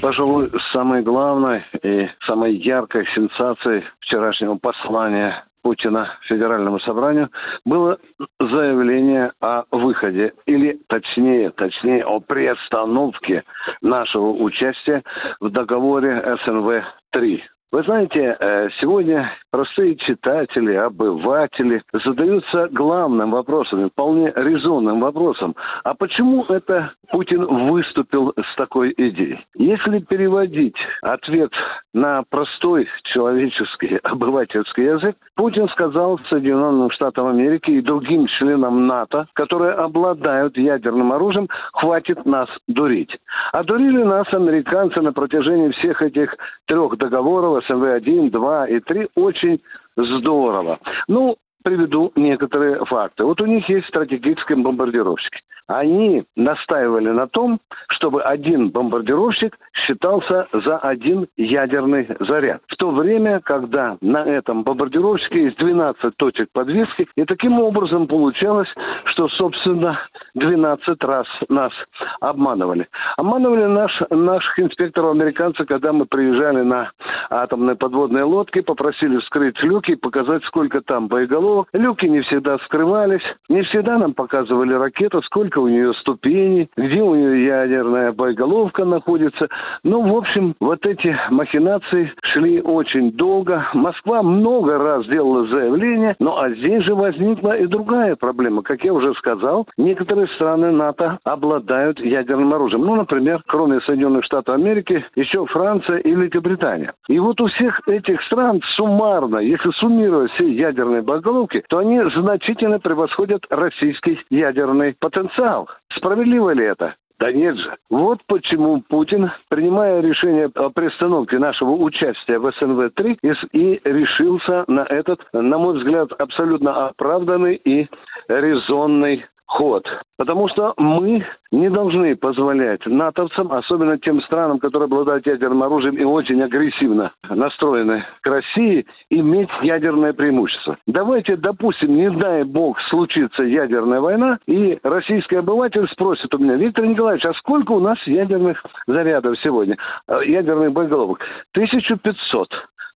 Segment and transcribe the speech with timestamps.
[0.00, 7.30] Пожалуй, самой главной и самой яркой сенсацией вчерашнего послания Путина Федеральному собранию
[7.64, 7.98] было
[8.38, 13.42] заявление о выходе, или точнее, точнее о приостановке
[13.82, 15.02] нашего участия
[15.40, 17.40] в договоре СНВ-3.
[17.70, 25.54] Вы знаете, э, сегодня простые читатели, обыватели задаются главным вопросом, вполне резонным вопросом.
[25.84, 29.44] А почему это Путин выступил с такой идеей?
[29.54, 31.50] Если переводить ответ
[31.92, 39.72] на простой человеческий, обывательский язык, Путин сказал Соединенным Штатам Америки и другим членам НАТО, которые
[39.72, 43.14] обладают ядерным оружием, хватит нас дурить.
[43.52, 46.34] А дурили нас американцы на протяжении всех этих
[46.66, 49.60] трех договоров СМВ-1, 2 и 3 очень
[49.96, 50.78] здорово.
[51.08, 53.24] Ну, приведу некоторые факты.
[53.24, 55.40] Вот у них есть стратегические бомбардировщики.
[55.66, 62.62] Они настаивали на том, чтобы один бомбардировщик считался за один ядерный заряд.
[62.68, 68.68] В то время, когда на этом бомбардировщике есть 12 точек подвески, и таким образом получалось,
[69.04, 69.98] что, собственно,
[70.38, 71.72] 12 раз нас
[72.20, 72.88] обманывали.
[73.16, 76.90] Обманывали наш, наших инспекторов американцев, когда мы приезжали на
[77.30, 81.68] атомные подводные лодки, попросили вскрыть люки показать, сколько там боеголовок.
[81.72, 87.14] Люки не всегда вскрывались, не всегда нам показывали ракету, сколько у нее ступеней, где у
[87.14, 89.48] нее ядерная боеголовка находится.
[89.82, 93.66] Ну, в общем, вот эти махинации шли очень долго.
[93.74, 98.62] Москва много раз делала заявление, ну а здесь же возникла и другая проблема.
[98.62, 102.82] Как я уже сказал, некоторые страны НАТО обладают ядерным оружием.
[102.82, 106.92] Ну, например, кроме Соединенных Штатов Америки, еще Франция и Великобритания.
[107.08, 112.78] И вот у всех этих стран суммарно, если суммировать все ядерные боеголовки, то они значительно
[112.78, 115.68] превосходят российский ядерный потенциал
[115.98, 116.94] справедливо ли это.
[117.18, 117.74] Да нет же.
[117.90, 123.18] Вот почему Путин, принимая решение о приостановке нашего участия в СНВ-3,
[123.52, 127.88] и решился на этот, на мой взгляд, абсолютно оправданный и
[128.28, 129.84] резонный ход.
[130.16, 136.04] Потому что мы не должны позволять натовцам, особенно тем странам, которые обладают ядерным оружием и
[136.04, 140.76] очень агрессивно настроены к России, иметь ядерное преимущество.
[140.86, 146.84] Давайте допустим, не дай бог случится ядерная война, и российский обыватель спросит у меня, Виктор
[146.84, 149.76] Николаевич, а сколько у нас ядерных зарядов сегодня,
[150.08, 151.20] э, ядерных боеголовок?
[151.52, 152.48] 1500.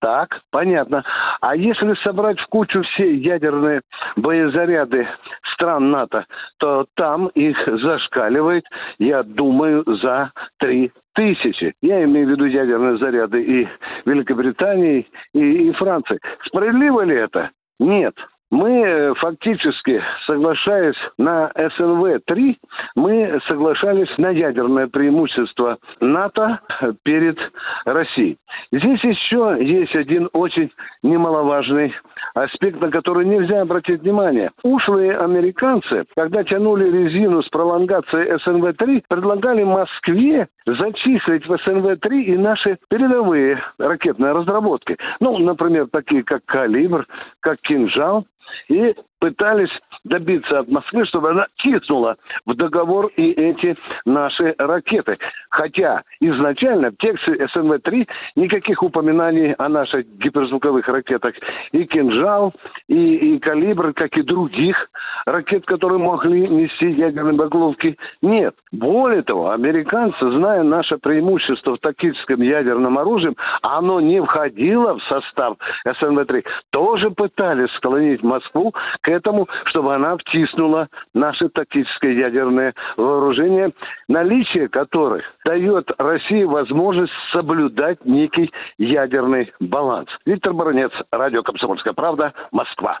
[0.00, 1.04] Так, понятно.
[1.40, 3.80] А если собрать в кучу все ядерные
[4.16, 5.08] боезаряды
[5.54, 6.26] стран НАТО,
[6.58, 8.64] то там их зашкаливает,
[8.98, 11.74] я думаю, за три тысячи.
[11.80, 13.68] Я имею в виду ядерные заряды и
[14.04, 16.20] Великобритании, и, и Франции.
[16.44, 17.50] Справедливо ли это?
[17.80, 18.14] Нет.
[18.50, 22.56] Мы э, фактически, соглашаясь на СНВ-3,
[22.94, 26.60] мы соглашались на ядерное преимущество НАТО
[27.02, 27.38] перед
[27.84, 28.38] Россией.
[28.70, 30.70] Здесь еще есть один очень
[31.02, 31.92] немаловажный
[32.34, 34.52] аспект, на который нельзя обратить внимание.
[34.62, 42.78] Ушлые американцы, когда тянули резину с пролонгацией СНВ-3, предлагали Москве зачислить в СНВ-3 и наши
[42.88, 44.96] передовые ракетные разработки.
[45.18, 47.06] Ну, например, такие как «Калибр»,
[47.40, 48.24] как «Кинжал»,
[48.68, 49.70] и пытались
[50.04, 55.18] добиться от Москвы, чтобы она киснула в договор и эти наши ракеты.
[55.50, 61.34] Хотя изначально в тексте СНВ-3 никаких упоминаний о наших гиперзвуковых ракетах
[61.72, 62.54] и «Кинжал»,
[62.88, 64.88] и, и «Калибр», как и других
[65.26, 68.54] ракет, которые могли нести ядерные боеголовки, нет.
[68.72, 75.56] Более того, американцы, зная наше преимущество в тактическом ядерном оружии, оно не входило в состав
[75.86, 83.72] СНВ-3, тоже пытались склонить Москву к этому, чтобы она втиснула наше тактическое ядерное вооружение,
[84.08, 90.08] наличие которых дает России возможность соблюдать некий ядерный баланс.
[90.24, 93.00] Виктор Баранец, Радио «Комсомольская правда», Москва.